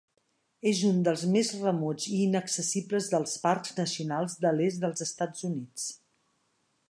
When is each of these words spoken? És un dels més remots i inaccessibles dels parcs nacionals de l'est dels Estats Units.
És 0.69 0.79
un 0.91 0.95
dels 1.07 1.25
més 1.33 1.51
remots 1.65 2.07
i 2.13 2.21
inaccessibles 2.21 3.11
dels 3.13 3.37
parcs 3.45 3.77
nacionals 3.81 4.37
de 4.47 4.57
l'est 4.61 4.83
dels 4.87 5.07
Estats 5.09 5.49
Units. 5.51 5.85